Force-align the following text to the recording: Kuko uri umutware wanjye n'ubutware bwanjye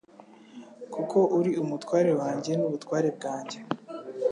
Kuko 0.93 1.17
uri 1.37 1.51
umutware 1.63 2.11
wanjye 2.21 2.51
n'ubutware 2.55 3.09
bwanjye 3.17 3.57